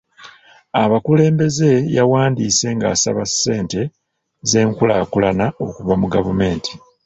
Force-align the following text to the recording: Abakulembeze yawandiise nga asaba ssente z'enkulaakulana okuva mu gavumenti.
Abakulembeze 0.83 1.71
yawandiise 1.97 2.67
nga 2.75 2.87
asaba 2.95 3.23
ssente 3.29 3.81
z'enkulaakulana 4.49 5.45
okuva 5.65 5.93
mu 6.01 6.07
gavumenti. 6.13 6.71